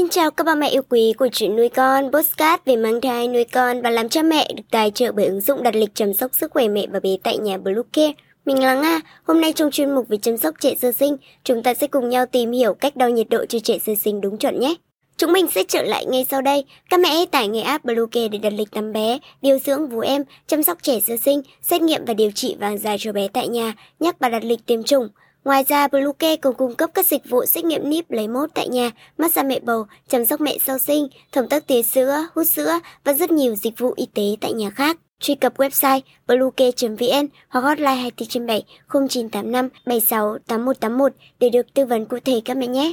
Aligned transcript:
Xin 0.00 0.08
chào 0.08 0.30
các 0.30 0.44
bà 0.44 0.54
mẹ 0.54 0.68
yêu 0.68 0.82
quý 0.88 1.12
của 1.18 1.28
chuyện 1.32 1.56
nuôi 1.56 1.68
con, 1.68 2.10
postcard 2.12 2.62
về 2.64 2.76
mang 2.76 3.00
thai, 3.00 3.28
nuôi 3.28 3.44
con 3.44 3.82
và 3.82 3.90
làm 3.90 4.08
cha 4.08 4.22
mẹ 4.22 4.48
được 4.56 4.62
tài 4.70 4.90
trợ 4.90 5.12
bởi 5.12 5.26
ứng 5.26 5.40
dụng 5.40 5.62
đặt 5.62 5.74
lịch 5.74 5.94
chăm 5.94 6.14
sóc 6.14 6.34
sức 6.34 6.50
khỏe 6.50 6.68
mẹ 6.68 6.86
và 6.90 7.00
bé 7.00 7.16
tại 7.22 7.38
nhà 7.38 7.58
Bluecare. 7.58 8.12
Mình 8.44 8.62
là 8.62 8.74
Nga, 8.74 9.00
hôm 9.24 9.40
nay 9.40 9.52
trong 9.52 9.70
chuyên 9.70 9.94
mục 9.94 10.08
về 10.08 10.16
chăm 10.16 10.36
sóc 10.36 10.54
trẻ 10.60 10.74
sơ 10.80 10.92
sinh, 10.92 11.16
chúng 11.44 11.62
ta 11.62 11.74
sẽ 11.74 11.86
cùng 11.86 12.08
nhau 12.08 12.26
tìm 12.26 12.52
hiểu 12.52 12.74
cách 12.74 12.96
đo 12.96 13.06
nhiệt 13.06 13.28
độ 13.28 13.44
cho 13.48 13.58
trẻ 13.58 13.78
sơ 13.86 13.94
sinh 13.94 14.20
đúng 14.20 14.38
chuẩn 14.38 14.60
nhé. 14.60 14.74
Chúng 15.16 15.32
mình 15.32 15.46
sẽ 15.54 15.62
trở 15.68 15.82
lại 15.82 16.06
ngay 16.06 16.26
sau 16.30 16.42
đây. 16.42 16.64
Các 16.90 17.00
mẹ 17.00 17.08
hãy 17.08 17.26
tải 17.26 17.48
ngay 17.48 17.62
app 17.62 17.84
Bluecare 17.84 18.28
để 18.28 18.38
đặt 18.38 18.52
lịch 18.52 18.70
tắm 18.70 18.92
bé, 18.92 19.18
điều 19.42 19.58
dưỡng 19.58 19.88
vú 19.88 20.00
em, 20.00 20.24
chăm 20.46 20.62
sóc 20.62 20.78
trẻ 20.82 21.00
sơ 21.00 21.16
sinh, 21.16 21.42
xét 21.62 21.82
nghiệm 21.82 22.04
và 22.04 22.14
điều 22.14 22.30
trị 22.30 22.56
vàng 22.60 22.78
da 22.78 22.96
cho 22.98 23.12
bé 23.12 23.28
tại 23.28 23.48
nhà, 23.48 23.74
nhắc 24.00 24.16
và 24.18 24.28
đặt 24.28 24.44
lịch 24.44 24.66
tiêm 24.66 24.82
chủng. 24.82 25.08
Ngoài 25.44 25.64
ra, 25.68 25.88
Bluecare 25.88 26.36
còn 26.36 26.54
cung 26.54 26.74
cấp 26.74 26.90
các 26.94 27.06
dịch 27.06 27.22
vụ 27.28 27.44
xét 27.46 27.64
nghiệm 27.64 27.90
níp 27.90 28.10
lấy 28.10 28.28
mốt 28.28 28.50
tại 28.54 28.68
nhà, 28.68 28.90
massage 29.18 29.48
mẹ 29.48 29.60
bầu, 29.60 29.86
chăm 30.08 30.26
sóc 30.26 30.40
mẹ 30.40 30.58
sau 30.66 30.78
sinh, 30.78 31.08
thống 31.32 31.48
tắc 31.48 31.66
tía 31.66 31.82
sữa, 31.82 32.26
hút 32.34 32.46
sữa 32.46 32.78
và 33.04 33.12
rất 33.12 33.30
nhiều 33.30 33.54
dịch 33.54 33.78
vụ 33.78 33.92
y 33.96 34.06
tế 34.14 34.22
tại 34.40 34.52
nhà 34.52 34.70
khác. 34.70 34.96
Truy 35.20 35.34
cập 35.34 35.56
website 35.56 36.00
bluecare.vn 36.26 37.26
hoặc 37.48 37.60
hotline 37.60 37.94
2497 37.94 38.64
0985 38.90 39.68
76 39.86 40.38
8181 40.46 41.12
để 41.38 41.48
được 41.48 41.74
tư 41.74 41.84
vấn 41.84 42.06
cụ 42.06 42.18
thể 42.24 42.40
các 42.44 42.56
mẹ 42.56 42.66
nhé. 42.66 42.92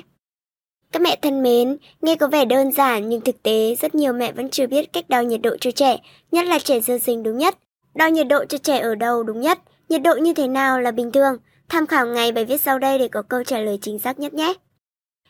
Các 0.92 1.02
mẹ 1.02 1.18
thân 1.22 1.44
mến, 1.44 1.78
nghe 2.02 2.16
có 2.16 2.28
vẻ 2.28 2.46
đơn 2.46 2.72
giản 2.72 3.10
nhưng 3.10 3.22
thực 3.22 3.44
tế 3.44 3.76
rất 3.76 3.96
nhiều 3.96 4.14
mẹ 4.14 4.32
vẫn 4.32 4.50
chưa 4.50 4.68
biết 4.68 4.94
cách 4.94 5.10
đo 5.10 5.22
nhiệt 5.22 5.42
độ 5.42 5.58
cho 5.60 5.72
trẻ, 5.72 5.98
nhất 6.32 6.46
là 6.46 6.60
trẻ 6.60 6.82
sơ 6.82 7.00
sinh 7.00 7.24
đúng 7.24 7.38
nhất. 7.38 7.58
Đo 7.96 8.08
nhiệt 8.08 8.28
độ 8.28 8.46
cho 8.46 8.58
trẻ 8.58 8.80
ở 8.80 8.96
đâu 8.96 9.24
đúng 9.24 9.42
nhất, 9.42 9.60
nhiệt 9.90 10.02
độ 10.02 10.16
như 10.16 10.34
thế 10.34 10.48
nào 10.48 10.80
là 10.80 10.92
bình 10.92 11.12
thường, 11.12 11.38
Tham 11.70 11.88
khảo 11.88 12.08
ngay 12.08 12.32
bài 12.32 12.46
viết 12.46 12.62
sau 12.62 12.80
đây 12.80 13.00
để 13.00 13.08
có 13.08 13.22
câu 13.22 13.44
trả 13.44 13.60
lời 13.60 13.80
chính 13.82 14.00
xác 14.00 14.20
nhất 14.20 14.34
nhé. 14.34 14.54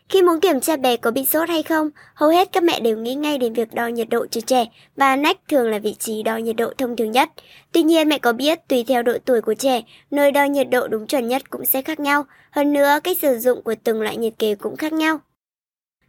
Khi 0.10 0.22
muốn 0.22 0.40
kiểm 0.40 0.60
tra 0.60 0.78
bé 0.78 0.98
có 0.98 1.12
bị 1.12 1.26
sốt 1.26 1.50
hay 1.50 1.64
không, 1.64 1.90
hầu 2.14 2.30
hết 2.30 2.50
các 2.52 2.64
mẹ 2.64 2.80
đều 2.80 2.98
nghĩ 2.98 3.16
ngay 3.16 3.38
đến 3.38 3.54
việc 3.54 3.74
đo 3.74 3.88
nhiệt 3.88 4.10
độ 4.10 4.26
cho 4.28 4.42
trẻ 4.42 4.66
và 4.96 5.16
nách 5.16 5.38
thường 5.50 5.70
là 5.70 5.80
vị 5.80 5.96
trí 6.00 6.24
đo 6.24 6.38
nhiệt 6.38 6.56
độ 6.56 6.74
thông 6.78 6.96
thường 6.96 7.12
nhất. 7.12 7.30
Tuy 7.72 7.84
nhiên 7.84 8.10
mẹ 8.10 8.20
có 8.20 8.34
biết 8.34 8.60
tùy 8.68 8.84
theo 8.88 9.04
độ 9.04 9.18
tuổi 9.26 9.42
của 9.42 9.54
trẻ, 9.54 9.82
nơi 10.12 10.32
đo 10.32 10.46
nhiệt 10.46 10.70
độ 10.70 10.88
đúng 10.88 11.08
chuẩn 11.08 11.28
nhất 11.28 11.50
cũng 11.50 11.66
sẽ 11.66 11.82
khác 11.82 12.00
nhau. 12.00 12.26
Hơn 12.52 12.74
nữa, 12.74 13.00
cách 13.04 13.18
sử 13.22 13.38
dụng 13.38 13.64
của 13.64 13.76
từng 13.84 14.02
loại 14.02 14.18
nhiệt 14.18 14.34
kế 14.40 14.56
cũng 14.56 14.76
khác 14.76 14.94
nhau. 14.94 15.20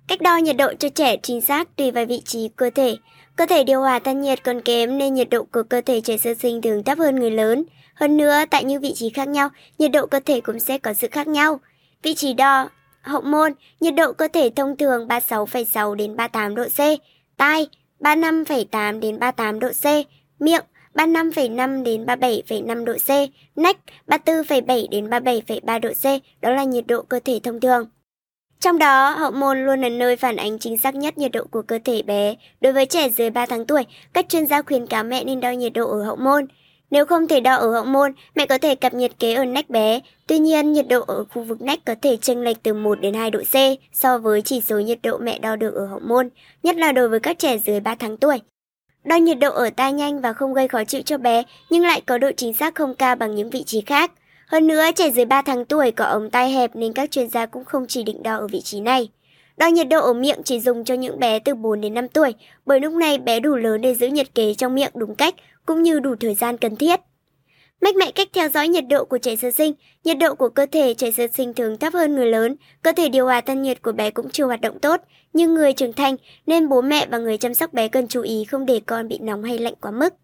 Cách 0.08 0.20
đo 0.20 0.36
nhiệt 0.36 0.56
độ 0.56 0.72
cho 0.78 0.88
trẻ 0.88 1.16
chính 1.22 1.40
xác 1.40 1.76
tùy 1.76 1.90
vào 1.90 2.06
vị 2.06 2.22
trí 2.24 2.48
cơ 2.56 2.70
thể. 2.70 2.96
Cơ 3.36 3.46
thể 3.46 3.64
điều 3.64 3.80
hòa 3.80 3.98
thân 3.98 4.20
nhiệt 4.20 4.44
còn 4.44 4.60
kém 4.60 4.98
nên 4.98 5.14
nhiệt 5.14 5.30
độ 5.30 5.42
của 5.52 5.62
cơ 5.62 5.80
thể 5.80 6.00
trẻ 6.00 6.16
sơ 6.16 6.34
sinh 6.34 6.62
thường 6.62 6.82
thấp 6.82 6.98
hơn 6.98 7.16
người 7.16 7.30
lớn. 7.30 7.64
Hơn 8.00 8.16
nữa, 8.16 8.44
tại 8.50 8.64
những 8.64 8.80
vị 8.80 8.92
trí 8.94 9.10
khác 9.10 9.28
nhau, 9.28 9.48
nhiệt 9.78 9.90
độ 9.92 10.06
cơ 10.06 10.20
thể 10.20 10.40
cũng 10.40 10.60
sẽ 10.60 10.78
có 10.78 10.94
sự 10.94 11.08
khác 11.10 11.28
nhau. 11.28 11.60
Vị 12.02 12.14
trí 12.14 12.32
đo 12.32 12.68
hậu 13.02 13.20
môn, 13.20 13.52
nhiệt 13.80 13.94
độ 13.94 14.12
cơ 14.12 14.28
thể 14.32 14.50
thông 14.56 14.76
thường 14.76 15.08
36,6 15.08 15.94
đến 15.94 16.16
38 16.16 16.54
độ 16.54 16.64
C, 16.64 16.80
tai 17.36 17.66
35,8 18.00 19.00
đến 19.00 19.18
38 19.18 19.60
độ 19.60 19.68
C, 19.68 19.84
miệng 20.40 20.64
35,5 20.94 21.82
đến 21.82 22.06
37,5 22.06 22.84
độ 22.84 22.92
C, 22.92 23.10
nách 23.56 23.76
34,7 24.06 24.88
đến 24.90 25.10
37,3 25.10 25.80
độ 25.80 25.88
C, 25.88 26.04
đó 26.42 26.50
là 26.50 26.64
nhiệt 26.64 26.86
độ 26.86 27.02
cơ 27.02 27.20
thể 27.24 27.40
thông 27.42 27.60
thường. 27.60 27.88
Trong 28.60 28.78
đó, 28.78 29.10
hậu 29.10 29.30
môn 29.30 29.64
luôn 29.64 29.80
là 29.80 29.88
nơi 29.88 30.16
phản 30.16 30.36
ánh 30.36 30.58
chính 30.58 30.78
xác 30.78 30.94
nhất 30.94 31.18
nhiệt 31.18 31.32
độ 31.32 31.44
của 31.50 31.62
cơ 31.62 31.78
thể 31.84 32.02
bé. 32.02 32.34
Đối 32.60 32.72
với 32.72 32.86
trẻ 32.86 33.10
dưới 33.10 33.30
3 33.30 33.46
tháng 33.46 33.66
tuổi, 33.66 33.86
các 34.12 34.28
chuyên 34.28 34.46
gia 34.46 34.62
khuyến 34.62 34.86
cáo 34.86 35.04
mẹ 35.04 35.24
nên 35.24 35.40
đo 35.40 35.50
nhiệt 35.50 35.72
độ 35.72 35.90
ở 35.90 36.04
hậu 36.04 36.16
môn. 36.16 36.46
Nếu 36.90 37.04
không 37.04 37.28
thể 37.28 37.40
đo 37.40 37.54
ở 37.54 37.72
hậu 37.72 37.84
môn, 37.84 38.12
mẹ 38.34 38.46
có 38.46 38.58
thể 38.58 38.74
cập 38.74 38.94
nhiệt 38.94 39.12
kế 39.18 39.34
ở 39.34 39.44
nách 39.44 39.70
bé. 39.70 40.00
Tuy 40.26 40.38
nhiên, 40.38 40.72
nhiệt 40.72 40.88
độ 40.88 41.04
ở 41.06 41.24
khu 41.24 41.42
vực 41.42 41.62
nách 41.62 41.84
có 41.84 41.94
thể 42.02 42.16
chênh 42.16 42.40
lệch 42.40 42.62
từ 42.62 42.74
1 42.74 43.00
đến 43.00 43.14
2 43.14 43.30
độ 43.30 43.40
C 43.40 43.54
so 43.92 44.18
với 44.18 44.42
chỉ 44.42 44.60
số 44.60 44.80
nhiệt 44.80 44.98
độ 45.02 45.18
mẹ 45.18 45.38
đo 45.38 45.56
được 45.56 45.74
ở 45.74 45.86
hậu 45.86 46.00
môn, 46.00 46.28
nhất 46.62 46.76
là 46.76 46.92
đối 46.92 47.08
với 47.08 47.20
các 47.20 47.38
trẻ 47.38 47.58
dưới 47.58 47.80
3 47.80 47.94
tháng 47.94 48.16
tuổi. 48.16 48.40
Đo 49.04 49.16
nhiệt 49.16 49.38
độ 49.38 49.52
ở 49.52 49.70
tai 49.70 49.92
nhanh 49.92 50.20
và 50.20 50.32
không 50.32 50.54
gây 50.54 50.68
khó 50.68 50.84
chịu 50.84 51.02
cho 51.04 51.18
bé, 51.18 51.42
nhưng 51.70 51.82
lại 51.82 52.00
có 52.06 52.18
độ 52.18 52.30
chính 52.36 52.54
xác 52.54 52.74
không 52.74 52.94
cao 52.94 53.16
bằng 53.16 53.34
những 53.34 53.50
vị 53.50 53.64
trí 53.64 53.80
khác. 53.80 54.12
Hơn 54.46 54.66
nữa, 54.66 54.84
trẻ 54.96 55.10
dưới 55.10 55.24
3 55.24 55.42
tháng 55.42 55.64
tuổi 55.64 55.90
có 55.90 56.04
ống 56.04 56.30
tai 56.30 56.50
hẹp 56.50 56.76
nên 56.76 56.92
các 56.92 57.10
chuyên 57.10 57.28
gia 57.28 57.46
cũng 57.46 57.64
không 57.64 57.86
chỉ 57.88 58.02
định 58.02 58.22
đo 58.22 58.36
ở 58.36 58.46
vị 58.46 58.60
trí 58.60 58.80
này. 58.80 59.08
Đo 59.58 59.66
nhiệt 59.66 59.88
độ 59.88 60.00
ở 60.00 60.12
miệng 60.12 60.42
chỉ 60.44 60.60
dùng 60.60 60.84
cho 60.84 60.94
những 60.94 61.18
bé 61.18 61.38
từ 61.38 61.54
4 61.54 61.80
đến 61.80 61.94
5 61.94 62.08
tuổi, 62.08 62.34
bởi 62.66 62.80
lúc 62.80 62.92
này 62.92 63.18
bé 63.18 63.40
đủ 63.40 63.56
lớn 63.56 63.80
để 63.80 63.94
giữ 63.94 64.06
nhiệt 64.06 64.34
kế 64.34 64.54
trong 64.54 64.74
miệng 64.74 64.92
đúng 64.94 65.14
cách, 65.14 65.34
cũng 65.66 65.82
như 65.82 66.00
đủ 66.00 66.14
thời 66.20 66.34
gian 66.34 66.56
cần 66.56 66.76
thiết. 66.76 67.00
Mách 67.80 67.96
mẹ 67.96 68.10
cách 68.10 68.28
theo 68.32 68.48
dõi 68.48 68.68
nhiệt 68.68 68.84
độ 68.90 69.04
của 69.04 69.18
trẻ 69.18 69.36
sơ 69.36 69.50
sinh. 69.50 69.74
Nhiệt 70.04 70.18
độ 70.18 70.34
của 70.34 70.48
cơ 70.48 70.66
thể 70.72 70.94
trẻ 70.94 71.10
sơ 71.10 71.26
sinh 71.34 71.54
thường 71.54 71.76
thấp 71.76 71.92
hơn 71.92 72.14
người 72.14 72.26
lớn, 72.26 72.56
cơ 72.82 72.92
thể 72.96 73.08
điều 73.08 73.24
hòa 73.24 73.40
thân 73.40 73.62
nhiệt 73.62 73.82
của 73.82 73.92
bé 73.92 74.10
cũng 74.10 74.30
chưa 74.30 74.44
hoạt 74.44 74.60
động 74.60 74.78
tốt. 74.78 75.00
Nhưng 75.32 75.54
người 75.54 75.72
trưởng 75.72 75.92
thành 75.92 76.16
nên 76.46 76.68
bố 76.68 76.82
mẹ 76.82 77.06
và 77.10 77.18
người 77.18 77.38
chăm 77.38 77.54
sóc 77.54 77.72
bé 77.72 77.88
cần 77.88 78.08
chú 78.08 78.22
ý 78.22 78.44
không 78.44 78.66
để 78.66 78.80
con 78.86 79.08
bị 79.08 79.18
nóng 79.18 79.42
hay 79.42 79.58
lạnh 79.58 79.74
quá 79.80 79.90
mức. 79.90 80.14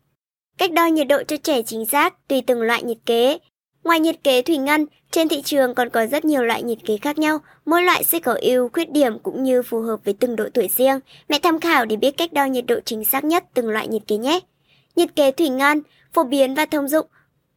Cách 0.58 0.72
đo 0.72 0.86
nhiệt 0.86 1.08
độ 1.08 1.22
cho 1.28 1.36
trẻ 1.36 1.62
chính 1.62 1.86
xác 1.86 2.28
tùy 2.28 2.42
từng 2.46 2.62
loại 2.62 2.82
nhiệt 2.82 2.98
kế. 3.06 3.38
Ngoài 3.84 4.00
nhiệt 4.00 4.16
kế 4.24 4.42
thủy 4.42 4.56
ngân, 4.56 4.86
trên 5.10 5.28
thị 5.28 5.42
trường 5.42 5.74
còn 5.74 5.90
có 5.90 6.06
rất 6.06 6.24
nhiều 6.24 6.42
loại 6.42 6.62
nhiệt 6.62 6.78
kế 6.86 6.96
khác 6.96 7.18
nhau, 7.18 7.38
mỗi 7.66 7.82
loại 7.82 8.04
sẽ 8.04 8.20
có 8.20 8.36
ưu, 8.40 8.68
khuyết 8.72 8.90
điểm 8.90 9.18
cũng 9.18 9.42
như 9.42 9.62
phù 9.62 9.80
hợp 9.80 10.00
với 10.04 10.14
từng 10.20 10.36
độ 10.36 10.44
tuổi 10.54 10.68
riêng. 10.76 11.00
Mẹ 11.28 11.38
tham 11.38 11.60
khảo 11.60 11.84
để 11.84 11.96
biết 11.96 12.16
cách 12.16 12.32
đo 12.32 12.44
nhiệt 12.44 12.64
độ 12.66 12.76
chính 12.84 13.04
xác 13.04 13.24
nhất 13.24 13.44
từng 13.54 13.68
loại 13.68 13.88
nhiệt 13.88 14.02
kế 14.06 14.16
nhé. 14.16 14.40
Nhiệt 14.96 15.16
kế 15.16 15.32
thủy 15.32 15.48
ngân, 15.48 15.82
phổ 16.12 16.24
biến 16.24 16.54
và 16.54 16.66
thông 16.66 16.88
dụng, 16.88 17.06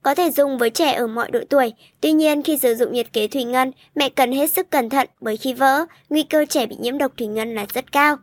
có 0.02 0.16
thể 0.16 0.32
dùng 0.32 0.58
với 0.58 0.70
trẻ 0.70 0.94
ở 0.94 1.08
mọi 1.08 1.32
độ 1.32 1.40
tuổi. 1.50 1.74
Tuy 2.02 2.12
nhiên, 2.12 2.44
khi 2.44 2.58
sử 2.58 2.76
dụng 2.76 2.94
nhiệt 2.94 3.14
kế 3.14 3.28
thủy 3.28 3.44
ngân, 3.44 3.72
mẹ 3.96 4.10
cần 4.10 4.32
hết 4.32 4.52
sức 4.52 4.70
cẩn 4.70 4.90
thận 4.90 5.08
bởi 5.22 5.38
khi 5.38 5.54
vỡ, 5.54 5.86
nguy 6.10 6.24
cơ 6.24 6.46
trẻ 6.46 6.66
bị 6.66 6.76
nhiễm 6.80 6.98
độc 6.98 7.12
thủy 7.18 7.28
ngân 7.28 7.56
là 7.56 7.66
rất 7.74 7.92
cao. 7.92 8.16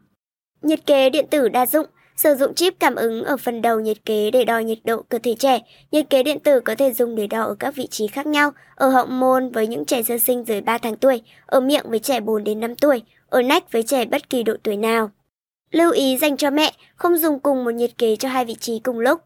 Nhiệt 0.62 0.86
kế 0.86 1.10
điện 1.10 1.26
tử 1.30 1.48
đa 1.48 1.66
dụng 1.66 1.86
Sử 2.16 2.34
dụng 2.34 2.54
chip 2.54 2.74
cảm 2.80 2.94
ứng 2.94 3.24
ở 3.24 3.36
phần 3.36 3.62
đầu 3.62 3.80
nhiệt 3.80 4.04
kế 4.04 4.30
để 4.30 4.44
đo 4.44 4.58
nhiệt 4.58 4.78
độ 4.84 5.02
cơ 5.08 5.18
thể 5.22 5.34
trẻ. 5.38 5.58
Nhiệt 5.92 6.10
kế 6.10 6.22
điện 6.22 6.40
tử 6.40 6.60
có 6.60 6.74
thể 6.74 6.92
dùng 6.92 7.16
để 7.16 7.26
đo 7.26 7.42
ở 7.42 7.54
các 7.54 7.74
vị 7.76 7.86
trí 7.90 8.06
khác 8.06 8.26
nhau, 8.26 8.50
ở 8.74 8.88
hậu 8.88 9.06
môn 9.06 9.50
với 9.50 9.66
những 9.66 9.84
trẻ 9.84 10.02
sơ 10.02 10.18
sinh 10.18 10.44
dưới 10.44 10.60
3 10.60 10.78
tháng 10.78 10.96
tuổi, 10.96 11.22
ở 11.46 11.60
miệng 11.60 11.84
với 11.88 11.98
trẻ 11.98 12.20
4 12.20 12.44
đến 12.44 12.60
5 12.60 12.76
tuổi, 12.76 13.02
ở 13.28 13.42
nách 13.42 13.72
với 13.72 13.82
trẻ 13.82 14.04
bất 14.04 14.30
kỳ 14.30 14.42
độ 14.42 14.54
tuổi 14.62 14.76
nào. 14.76 15.10
Lưu 15.70 15.90
ý 15.90 16.16
dành 16.16 16.36
cho 16.36 16.50
mẹ, 16.50 16.72
không 16.96 17.16
dùng 17.16 17.40
cùng 17.40 17.64
một 17.64 17.70
nhiệt 17.70 17.90
kế 17.98 18.16
cho 18.16 18.28
hai 18.28 18.44
vị 18.44 18.54
trí 18.54 18.78
cùng 18.78 18.98
lúc. 18.98 19.20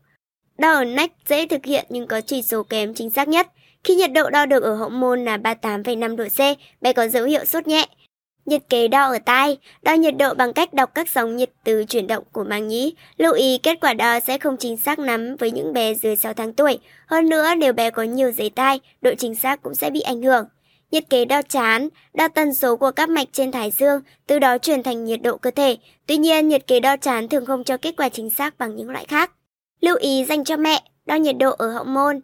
Đo 0.59 0.72
ở 0.72 0.84
nách 0.84 1.12
dễ 1.28 1.47
thực 1.47 1.65
hiện 1.65 1.87
nhưng 1.88 2.06
có 2.06 2.20
chỉ 2.20 2.43
số 2.43 2.62
kém 2.62 2.94
chính 2.94 3.10
xác 3.10 3.28
nhất. 3.28 3.47
Khi 3.84 3.94
nhiệt 3.94 4.12
độ 4.12 4.31
đo 4.31 4.47
được 4.47 4.62
ở 4.62 4.75
hậu 4.75 4.88
môn 4.88 5.25
là 5.25 5.37
38,5 5.37 6.16
độ 6.16 6.25
C, 6.25 6.38
bé 6.81 6.93
có 6.93 7.09
dấu 7.09 7.25
hiệu 7.25 7.44
sốt 7.44 7.66
nhẹ. 7.66 7.87
Nhiệt 8.48 8.62
kế 8.69 8.88
đo 8.88 9.04
ở 9.04 9.19
tai, 9.19 9.59
đo 9.82 9.92
nhiệt 9.92 10.16
độ 10.16 10.34
bằng 10.34 10.53
cách 10.53 10.75
đọc 10.75 10.91
các 10.94 11.09
sóng 11.09 11.36
nhiệt 11.36 11.50
từ 11.64 11.84
chuyển 11.84 12.06
động 12.06 12.25
của 12.32 12.44
màng 12.44 12.69
nhĩ. 12.69 12.94
Lưu 13.19 13.32
ý 13.32 13.59
kết 13.62 13.81
quả 13.81 13.94
đo 13.94 14.20
sẽ 14.20 14.38
không 14.38 14.56
chính 14.56 14.76
xác 14.76 14.98
lắm 14.98 15.36
với 15.36 15.50
những 15.50 15.72
bé 15.72 15.94
dưới 15.94 16.16
6 16.16 16.32
tháng 16.32 16.53
tuổi. 16.53 16.78
Hơn 17.06 17.28
nữa, 17.28 17.54
nếu 17.54 17.72
bé 17.72 17.91
có 17.91 18.03
nhiều 18.03 18.32
giấy 18.32 18.50
tai, 18.50 18.81
độ 19.03 19.10
chính 19.19 19.34
xác 19.34 19.62
cũng 19.62 19.75
sẽ 19.75 19.91
bị 19.91 20.00
ảnh 20.00 20.22
hưởng. 20.22 20.44
Nhiệt 20.91 21.10
kế 21.10 21.25
đo 21.25 21.42
chán, 21.42 21.88
đo 22.14 22.28
tần 22.28 22.54
số 22.54 22.76
của 22.76 22.91
các 22.91 23.08
mạch 23.08 23.28
trên 23.32 23.53
thái 23.53 23.70
dương, 23.70 24.00
từ 24.26 24.38
đó 24.38 24.58
chuyển 24.58 24.82
thành 24.82 25.04
nhiệt 25.04 25.22
độ 25.22 25.37
cơ 25.37 25.50
thể. 25.50 25.76
Tuy 26.06 26.16
nhiên, 26.16 26.48
nhiệt 26.48 26.66
kế 26.66 26.81
đo 26.81 26.97
chán 26.97 27.28
thường 27.28 27.47
không 27.47 27.64
cho 27.64 27.76
kết 27.76 27.94
quả 27.97 28.08
chính 28.08 28.31
xác 28.31 28.58
bằng 28.58 28.76
những 28.76 28.91
loại 28.91 29.04
khác. 29.04 29.32
Lưu 29.81 29.97
ý 29.97 30.25
dành 30.25 30.44
cho 30.44 30.56
mẹ, 30.56 30.82
đo 31.06 31.14
nhiệt 31.14 31.37
độ 31.38 31.50
ở 31.50 31.72
hậu 31.72 31.84
môn. 31.84 32.20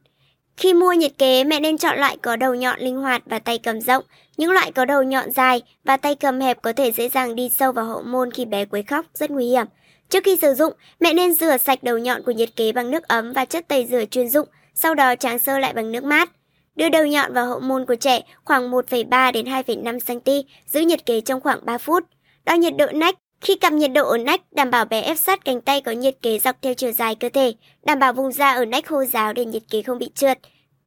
Khi 0.57 0.75
mua 0.75 0.93
nhiệt 0.93 1.13
kế, 1.19 1.45
mẹ 1.45 1.61
nên 1.61 1.79
chọn 1.79 1.99
loại 1.99 2.17
có 2.23 2.37
đầu 2.37 2.55
nhọn 2.55 2.81
linh 2.81 2.97
hoạt 2.97 3.23
và 3.27 3.39
tay 3.39 3.59
cầm 3.59 3.81
rộng. 3.81 4.05
Những 4.37 4.51
loại 4.51 4.73
có 4.73 4.85
đầu 4.85 5.03
nhọn 5.03 5.31
dài 5.31 5.63
và 5.85 5.97
tay 5.97 6.15
cầm 6.15 6.41
hẹp 6.41 6.63
có 6.63 6.73
thể 6.73 6.93
dễ 6.93 7.09
dàng 7.09 7.37
đi 7.37 7.49
sâu 7.49 7.73
vào 7.73 7.85
hậu 7.85 8.03
môn 8.03 8.31
khi 8.31 8.45
bé 8.45 8.65
quấy 8.65 8.83
khóc, 8.83 9.07
rất 9.15 9.31
nguy 9.31 9.47
hiểm. 9.47 9.67
Trước 10.09 10.25
khi 10.25 10.37
sử 10.43 10.55
dụng, 10.55 10.73
mẹ 11.01 11.15
nên 11.15 11.35
rửa 11.35 11.57
sạch 11.57 11.83
đầu 11.83 11.99
nhọn 11.99 12.23
của 12.23 12.33
nhiệt 12.33 12.57
kế 12.57 12.73
bằng 12.73 12.91
nước 12.91 13.09
ấm 13.09 13.33
và 13.33 13.45
chất 13.45 13.69
tẩy 13.69 13.87
rửa 13.87 14.05
chuyên 14.05 14.29
dụng, 14.29 14.49
sau 14.75 14.95
đó 14.95 15.15
tráng 15.17 15.39
sơ 15.39 15.59
lại 15.59 15.73
bằng 15.73 15.93
nước 15.93 16.05
mát. 16.05 16.31
Đưa 16.77 16.89
đầu 16.89 17.07
nhọn 17.07 17.35
vào 17.35 17.47
hậu 17.47 17.61
môn 17.61 17.87
của 17.87 17.95
trẻ 17.95 18.21
khoảng 18.45 18.71
1,3 18.71 19.33
đến 19.33 19.47
2,5 19.47 19.99
cm, 20.01 20.31
giữ 20.67 20.81
nhiệt 20.81 21.07
kế 21.07 21.21
trong 21.21 21.41
khoảng 21.41 21.59
3 21.65 21.79
phút. 21.79 22.05
Đo 22.45 22.55
nhiệt 22.55 22.73
độ 22.79 22.87
nách, 22.93 23.15
khi 23.45 23.57
cầm 23.57 23.77
nhiệt 23.77 23.93
độ 23.93 24.09
ở 24.09 24.19
nách, 24.19 24.41
đảm 24.53 24.71
bảo 24.71 24.85
bé 24.85 25.01
ép 25.01 25.19
sát 25.19 25.45
cánh 25.45 25.61
tay 25.61 25.81
có 25.81 25.93
nhiệt 25.93 26.17
kế 26.23 26.39
dọc 26.39 26.57
theo 26.63 26.75
chiều 26.75 26.93
dài 26.93 27.15
cơ 27.15 27.29
thể, 27.29 27.53
đảm 27.83 27.99
bảo 27.99 28.13
vùng 28.13 28.33
da 28.33 28.53
ở 28.53 28.65
nách 28.65 28.87
khô 28.87 29.05
ráo 29.05 29.33
để 29.33 29.45
nhiệt 29.45 29.63
kế 29.71 29.83
không 29.83 29.99
bị 29.99 30.11
trượt. 30.15 30.39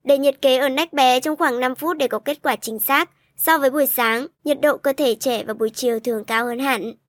Để 0.04 0.18
nhiệt 0.18 0.42
kế 0.42 0.58
ở 0.58 0.70
nách 0.70 0.94
bé 0.94 1.20
trong 1.20 1.38
khoảng 1.38 1.60
5 1.60 1.76
phút 1.76 1.98
để 1.98 2.08
có 2.08 2.20
kết 2.20 2.38
quả 2.44 2.56
chính 2.56 2.80
xác. 2.80 3.10
So 3.38 3.58
với 3.58 3.70
buổi 3.70 3.88
sáng, 3.88 4.28
nhiệt 4.44 4.62
độ 4.62 4.78
cơ 4.78 4.94
thể 4.94 5.16
trẻ 5.16 5.44
vào 5.44 5.54
buổi 5.54 5.70
chiều 5.70 6.00
thường 6.00 6.24
cao 6.24 6.46
hơn 6.46 6.60
hẳn. 6.60 6.94